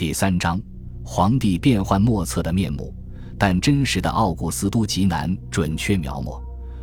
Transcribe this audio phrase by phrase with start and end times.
[0.00, 0.58] 第三章，
[1.04, 2.90] 皇帝变幻莫测的面目。
[3.38, 6.40] 但真实的奥古斯都极难准确描摹，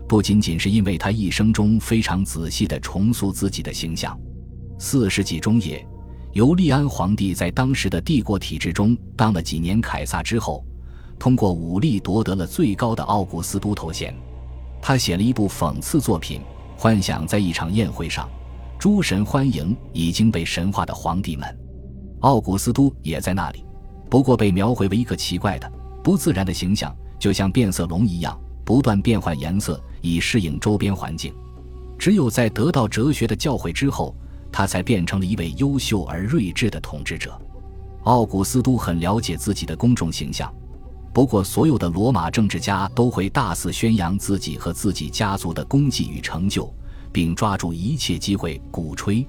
[0.08, 4.16] 不仅仅是因为他一生中非常仔细地重塑自己的形象。
[4.78, 5.84] 四世纪中叶，
[6.34, 10.64] 尤利安皇帝在当时的帝国体制中当了几年凯撒之后，
[11.18, 14.14] 通过武力夺得了最高的奥古斯都头衔。
[14.80, 16.42] 他写了一部讽刺作品，
[16.78, 18.30] 幻想在一场宴会上，
[18.78, 21.58] 诸神欢迎已经被神化的皇帝们，
[22.22, 23.64] 奥古斯都也在那里，
[24.10, 25.72] 不过被描绘为一个奇怪的。
[26.04, 31.34] 不自然的形象，就像变色龙一样，不断变换颜色以适应周边环境。
[32.00, 34.16] 只有在得到哲学的教诲之后，
[34.52, 37.38] 他才变成了一位优秀而睿智的统治者。
[38.04, 40.50] 奥古斯都很了解自己的公众形象，
[41.14, 46.74] 不过所有的罗马政治家都会大肆宣扬自己和自己家族的功绩与成就，
[47.12, 49.28] 并抓住一切机会鼓吹。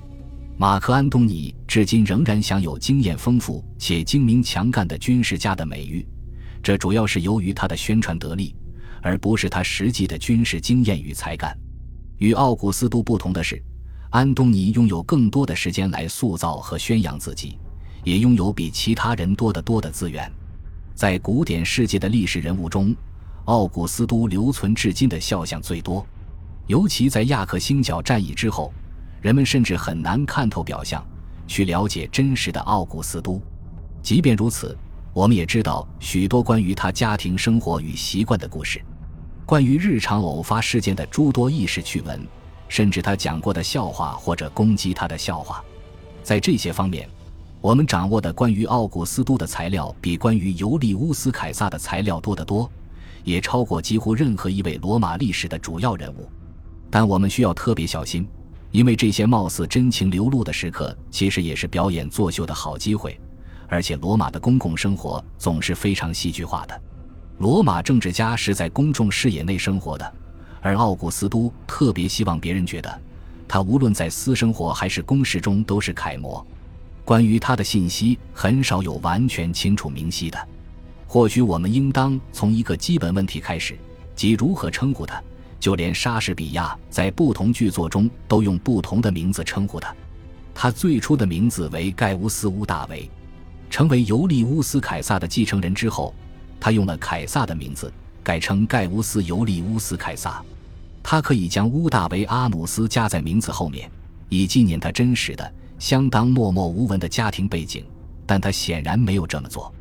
[0.57, 6.05] 马克·安东尼至今仍然享有经验丰富且精明强干的军事家的美誉。
[6.63, 8.57] 这主要是由于他的宣传得力，
[9.03, 11.57] 而不是他实际的军事经验与才干。
[12.17, 13.63] 与奥古斯都不同的是，
[14.09, 17.59] 安东尼拥有更多的时间来塑造和宣扬自己，
[18.03, 20.33] 也拥有比其他人多得多的资源。
[20.95, 22.97] 在古典世界的历史人物中，
[23.45, 26.05] 奥古斯都留存至今的肖像最多。
[26.67, 28.73] 尤其在亚克星角战役之后，
[29.21, 31.07] 人们甚至很难看透表象，
[31.49, 33.43] 去了解真实的奥古斯都。
[34.01, 34.79] 即便如此。
[35.15, 38.81] 我们也知道许多关于他家庭生活与习惯的故事，
[39.45, 42.25] 关于日常偶发事件的诸多轶事趣闻，
[42.69, 45.65] 甚至他讲过的笑话或者攻击他的笑话。
[46.23, 47.09] 在这些方面，
[47.61, 52.71] 我们掌握的关于奥古斯都的材料比关于尤利乌斯凯撒的材料多得多，
[53.25, 56.29] 也超过几乎任何一位罗马历史的主要人物。
[56.91, 58.29] 但我们需要特别小心，
[58.71, 63.19] 因为这些貌似真情流露的时刻，其实也是表演作秀的好机会。
[63.67, 66.81] 而且，罗马的公共生活总是非常戏剧化的。
[67.39, 70.13] 罗马政治家是在公众视野内生活的，
[70.61, 73.01] 而奥古斯都特别希望别人觉得，
[73.47, 76.45] 他无论在私生活还是公事中都是楷模。
[77.05, 80.49] 关于他的信息很少有完全清楚明晰的。
[81.07, 83.79] 或许我们应当从一个基本问题开始，
[84.15, 85.23] 即如何称呼他。
[85.61, 89.95] 就连莎士比亚在不同剧作中都用不同的名字称呼他。
[90.55, 93.09] 他最初的名字为盖乌斯·乌大维。
[93.71, 96.15] 成为尤利乌斯·凯撒的继承人之后，
[96.59, 97.93] 他用了凯撒的名字，
[98.23, 100.43] 改成盖乌斯·尤利乌斯·凯撒。
[101.03, 103.91] 他可以将乌大维阿努斯加在名字后面，
[104.31, 107.85] 以纪念他真实的、相当默默无闻的家庭背景，
[108.25, 109.73] 但他显然没有这么做。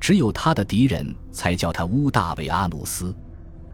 [0.00, 3.14] 只有他的敌人才叫他乌大维阿努斯。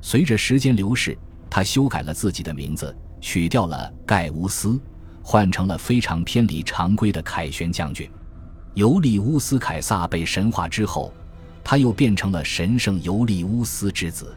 [0.01, 1.17] 随着时间流逝，
[1.55, 4.81] 他修改了自己的名字，取掉了盖乌斯，
[5.23, 8.11] 换成了非常偏离常规的凯旋将军。
[8.73, 11.13] 尤利乌斯·凯撒被神化之后，
[11.63, 14.35] 他又变成了神圣尤利乌斯之子。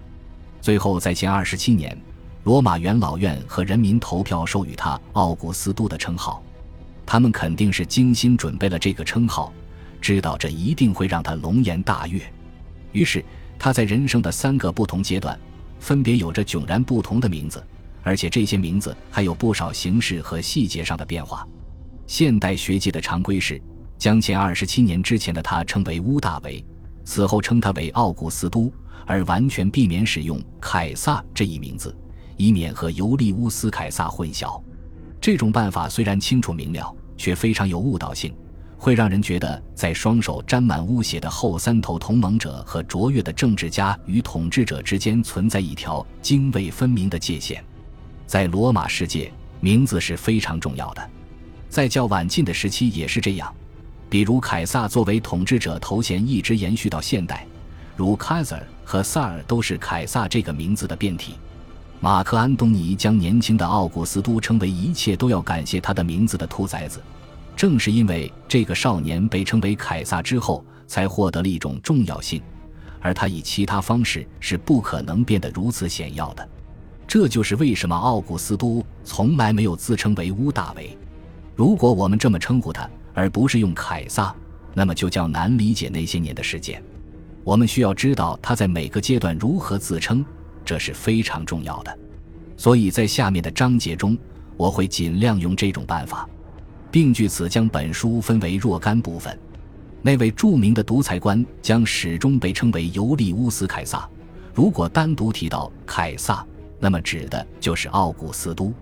[0.59, 1.97] 最后，在前二十七年，
[2.43, 6.43] 罗马元老院和人民投票授予他奥古斯都的称号。
[7.05, 9.53] 他们肯定是精心准备了这个称号，
[10.01, 12.21] 知道这一定会让他龙颜大悦。
[12.91, 13.23] 于是，
[13.57, 15.39] 他在人生的三个不同阶段，
[15.85, 17.63] 分别有着迥然不同的名字，
[18.01, 21.47] 而且这些名字还有不少形式和细节上的变化。
[22.07, 23.61] 现代学界的常规是。
[23.97, 26.63] 将前二十七年之前的他称为乌大维，
[27.05, 28.69] 此后称他为奥古斯都，
[29.05, 31.95] 而完全避免使用凯撒这一名字，
[32.35, 34.61] 以免和尤利乌斯凯撒混淆。
[35.21, 38.35] 这种办法虽然清楚明了，却非常有误导性，
[38.85, 47.65] 会让人觉得在双手沾满污血的后三头同盟者和卓越的政治家与统治者之间存在一条泾渭分明的界限。
[48.27, 51.09] 在罗马世界，名字是非常重要的，
[51.67, 53.51] 在较晚近的时期也是这样。
[54.07, 57.43] 比如凯撒作为统治者头衔一直延续到现代，
[57.97, 61.33] 如 Kaiser 和萨尔都是凯撒这个名字的变体。
[61.99, 67.01] 马克·安东尼将年轻的奥古斯都称为一切都要感谢他的名字的兔崽子，
[67.55, 72.41] 正是因为这个少年被称为凯撒之后，才获得了一种重要性，
[73.01, 76.49] 而他以其他方式是不可能变得如此显要的。
[77.05, 80.97] 这就是为什么奥古斯都从来没有自称为乌大维。
[81.53, 82.89] 如果我们这么称呼他。
[83.13, 84.33] 而不是用凯撒，
[84.73, 86.81] 那么就较难理解那些年的事件。
[87.43, 90.23] 我们需要知道他在每个阶段如何自称，
[90.63, 91.99] 这是非常重要的。
[92.55, 94.17] 所以在下面的章节中，
[94.55, 96.25] 我会尽量用这种办法，
[96.95, 99.37] 并据此将本书分为若干部分。
[100.01, 104.09] 那位著名的独裁官将始终被称为尤利乌斯·凯撒。
[104.53, 106.47] 如果单独提到凯撒，
[106.79, 108.73] 那么指的就是奥古斯都。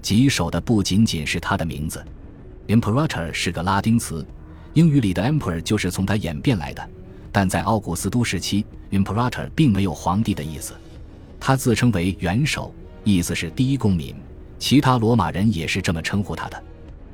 [0.00, 2.04] 棘手的不仅仅是他的名字。
[2.66, 4.26] Imperator 是个拉丁词，
[4.74, 6.90] 英语里的 emperor 就是从他演变来的。
[7.30, 10.74] 但在奥古斯都时期，imperator 并没有皇帝的意思，
[11.38, 12.74] 他自称为元首，
[13.04, 14.12] 意思是第一公民。
[14.58, 16.60] 其他罗马人也是这么称呼他的。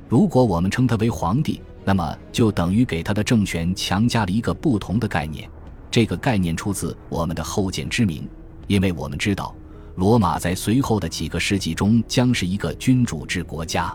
[0.08, 5.48] 如果我们称他为皇帝，那么就等于给他的政权强加了一个不同的概念。
[5.90, 8.26] 这个概念出自我们的后见之明，
[8.66, 9.54] 因为我们知道，
[9.96, 13.94] 罗马在随后的几个世纪中将是一个君主制国家。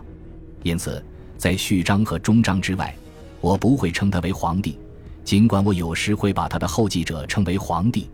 [0.62, 1.04] 因此，
[1.36, 2.94] 在序章和终章之外，
[3.40, 4.78] 我不会称他为皇帝。
[5.24, 8.08] 尽管我有时会把他的后继者称为皇帝，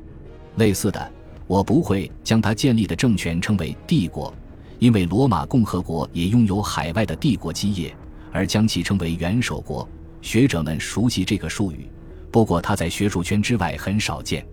[0.56, 1.12] 类似的，
[1.46, 4.32] 我不会将他建立的政权称为帝国，
[4.80, 7.94] 因为罗马共和国也拥有海外的帝国基业，
[8.32, 9.88] 而将其称为元首国。
[10.22, 11.88] 学者们熟悉这个术语，
[12.30, 14.44] 不过它在学术圈之外很少见。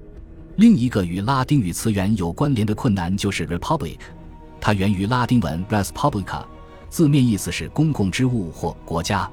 [0.58, 3.98] 另一个与拉丁语词源有关联的困难就是 republic，
[4.60, 6.44] 它源于拉丁文 res publica，
[6.90, 9.30] 字面意思是公共之物或国家，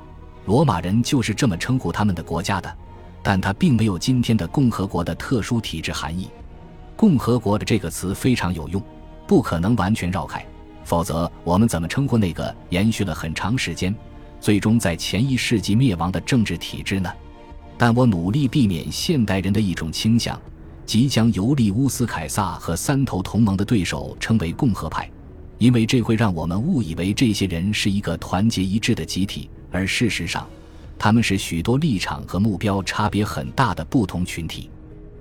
[0.46, 2.72] 罗马人就是这么称呼他们的国家的。
[3.20, 6.28] 但它并没有今天的共和国的特殊体制含义。
[6.94, 8.80] 共和国的这个词非常有用，
[9.26, 10.44] 不可能完全绕开，
[10.84, 13.94] 否则我们怎么称呼那个延续了很长时间、
[14.40, 17.10] 最终在前一世纪灭亡的政治体制呢？
[17.76, 20.40] 但我努力避免现代人的一种倾向，
[20.86, 25.10] 即将尤利乌斯·凯撒和三头同盟的对手称为共和派，
[25.58, 30.46] 因为这会让我们误以为这些人是一个团结一致的集体，而事实上。
[30.96, 34.70] 他们是许多立场和目标差别很大的不同群体。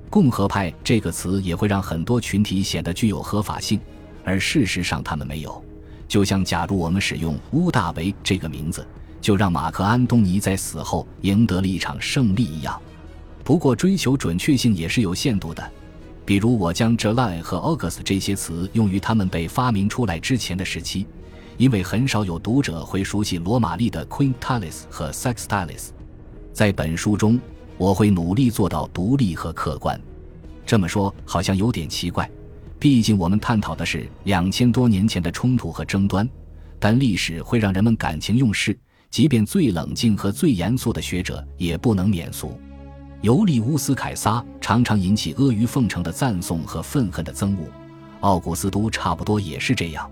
[0.09, 3.79] 共和派这个词也会让很多群体显得具有合法性，
[4.23, 5.63] 而事实上他们没有。
[6.07, 8.85] 就像假如我们使用乌大维这个名字，
[9.19, 12.79] 就让马克安东尼在死后赢得了一场胜利一样。
[13.43, 15.71] 不过，追求准确性也是有限度的。
[16.25, 21.05] 比如，我将 July 和 August 这些词用于他们被发明出来之前的时期。
[21.57, 25.89] 因为很少有读者会熟悉罗马历的 Quintilis 和 Sextilis，
[26.51, 27.39] 在本书中
[27.77, 29.99] 我会努力做到独立和客观。
[30.65, 32.27] 这么说好像有点奇怪，
[32.83, 36.29] 毕竟我们探讨的是两千多年前的冲突和争端。
[36.81, 38.77] 但历史会让人们感情用事，
[39.09, 42.59] 即便最冷静和最严肃的学者也不能免俗。
[43.21, 47.65] 尤利乌斯·凯撒常常引起阿谀奉承的赞颂和愤恨的憎恶，
[48.19, 50.11] 奥古斯都差不多也是这样。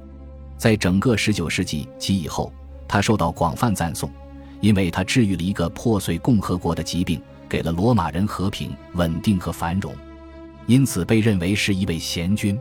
[0.57, 2.53] 在整个19世纪及以后，
[2.87, 4.09] 他受到广泛赞颂，
[4.61, 9.93] 因为他治愈了一个破碎共和国的疾病，给了罗马人和平、稳定和繁荣，
[10.67, 12.57] 因此被认为是一位贤君。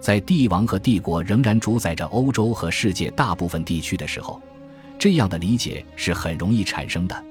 [0.00, 4.40] 在帝王和帝国仍然主宰着欧洲和世界大部分地区的时候，
[4.98, 7.24] 这样的理解是很容易产生的。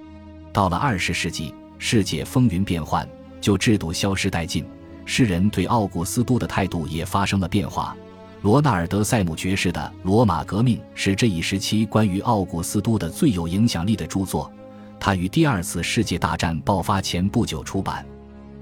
[0.51, 3.07] 到了20世纪，世界风云变幻，
[3.39, 4.65] 旧制度消失殆尽，
[5.06, 7.95] 世人对奥古斯都的态度也发生了变化。
[8.42, 14.51] 罗纳尔德·塞姆爵士的《罗马革命》是这一时期关于奥古斯都的最有影响力的著作。
[15.00, 18.06] 他于第二次世界大战爆发前不久出版。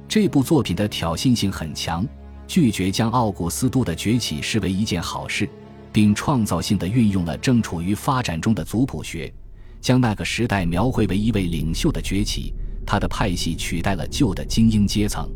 [0.07, 2.05] 这部作品的挑衅性很强，
[2.47, 5.49] 拒绝将奥古斯都的崛起视为一件好事，
[5.91, 9.33] 并创造性的运用了正处于发展中的族谱学，
[9.81, 12.53] 将那个时代描绘为一位领袖的崛起。
[12.85, 15.27] 他的派系取代了旧的精英阶层。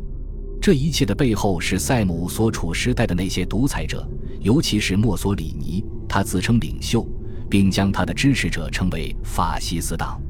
[0.62, 4.08] 这一切的背后是塞姆所处时代的那些独裁者，
[4.40, 5.84] 尤其是墨索里尼。
[6.08, 7.04] 他自称领袖，
[7.50, 10.20] 并将他的支持者称为法西斯党。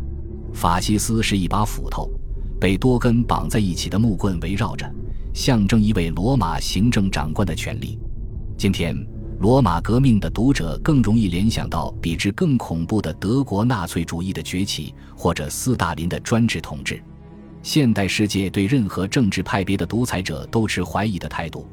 [0.54, 2.10] 法西斯是一把斧头，
[2.60, 4.88] 被多根绑在一起的木棍围绕着，
[5.32, 7.99] 象征一位罗马行政长官的权利。
[8.58, 8.94] 今天，
[9.38, 17.02] 罗马革命的读者更容易联想到比之更恐怖的德国纳粹主义的崛起，或者斯大林的专制统治。
[17.62, 21.66] 现代世界对任何政治派别的独裁者都持怀疑的态度，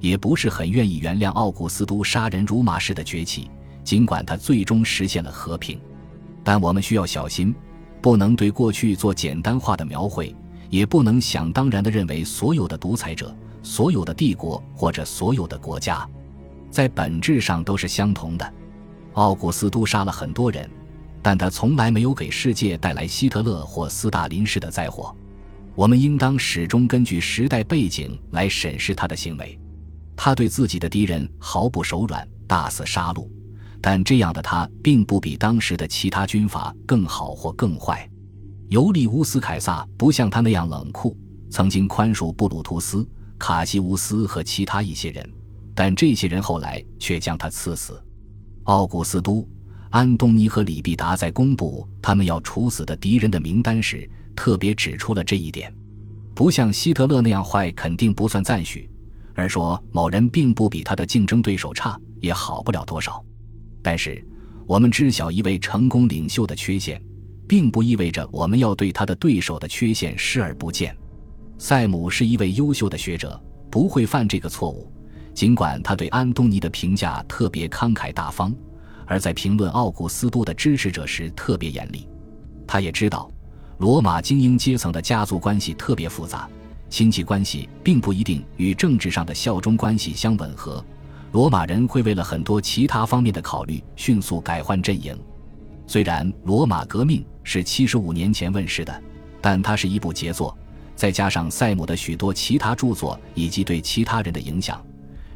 [0.00, 3.48] 也不是很愿意原谅奥古斯都杀人如麻式的崛起，
[3.84, 5.78] 尽管他最终实现了和平。
[6.42, 7.54] 但我们需要小心，
[8.02, 10.34] 不能对过去做简单化的描绘，
[10.68, 16.06] 也不能想当然地认为所有的独裁者、所有的帝国或者所有的国家，
[16.68, 18.54] 在本质上都是相同的。
[19.12, 20.68] 奥古斯都杀了很多人，
[21.22, 25.14] 但他从来没有给世界带来希特勒或斯大林式的灾祸。
[25.74, 29.58] 我们应当始终根据时代背景来审视他的行为。
[30.16, 33.26] 他对自己的敌人毫不手软，大肆杀戮，
[33.82, 38.08] 但这样的他并不比当时的其他军阀更好或更坏。
[38.68, 41.14] 尤利乌斯·凯撒不像他那样冷酷，
[41.50, 43.06] 曾经宽恕布鲁图斯、
[43.38, 45.30] 卡西乌斯和其他一些人，
[45.74, 48.02] 但这些人后来却将他赐死。
[48.64, 49.46] 奥古斯都、
[49.90, 54.08] 安东尼和李必达在公布他们要处死的敌人的名单时。
[54.34, 55.70] 特别指出了这一点，
[56.34, 58.88] 不像希特勒那样坏，肯定不算赞许；
[59.34, 63.22] 而说某人并不比他的竞争对手差，也好不了多少。
[63.82, 64.24] 但是，
[64.66, 67.02] 我们知晓一位成功领袖的缺陷，
[67.48, 70.96] 并不意味着我们要对他的对手的缺陷视而不见。
[71.58, 74.90] 塞姆是一位优秀的学者，不会犯这个错误。
[75.34, 78.54] 尽管他对安东尼的评价特别慷慨大方，
[79.06, 82.06] 而在评论奥古斯都的支持者时特别严厉。
[82.66, 83.30] 他也知道，
[83.78, 86.48] 罗马精英阶层的家族关系特别复杂，
[86.88, 90.84] 亲戚关系并不一定与政治上的效忠关系相吻合。
[91.32, 95.18] 罗马人会为了很多其他方面的考虑，迅速改换阵营。
[95.86, 99.02] 虽然《罗马革命》是七十五年前问世的，
[99.40, 100.56] 但它是一部杰作。
[100.94, 104.84] 再加上塞姆的许多其他著作以及对其他人的影响，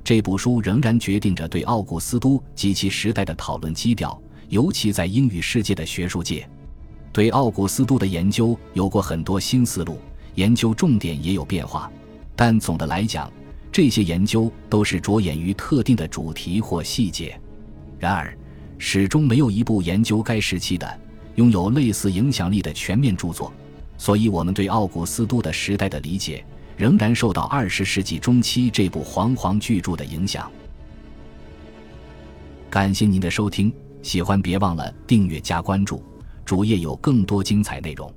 [0.04, 6.46] 这部书仍然决定着对奥古斯都及其时代的讨论基调，尤其在英语世界的学术界。
[7.10, 9.98] 对奥古斯都的研究有过很多新思路，
[10.34, 11.90] 研究重点也有变化，
[12.36, 13.32] 但总的来讲，
[13.76, 17.38] 这些研究都是着眼于特定的主题或细节。
[17.98, 18.34] 然而，
[18.78, 21.00] 始终没有一部研究该时期的、
[21.34, 23.52] 拥有类似影响力的全面著作。
[23.98, 26.42] 所以，我们对奥古斯都的时代的理解，
[26.74, 30.50] 仍然受到二十世纪中期这部煌煌巨著的影响。
[32.70, 36.02] 感谢您的收听，喜欢别忘了订阅加关注，
[36.46, 38.10] 主页有更多精彩内容。